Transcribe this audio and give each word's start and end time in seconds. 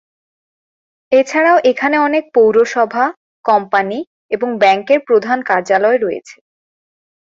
এছাড়াও 1.11 1.57
এখানে 1.71 1.97
অনেক 2.07 2.23
পৌরসভা, 2.35 3.05
কোম্পানি 3.45 3.99
এবং 4.31 4.49
ব্যাংকের 4.61 4.99
প্রধান 5.07 5.37
কার্যালয় 5.49 5.97
রয়েছে। 5.97 6.37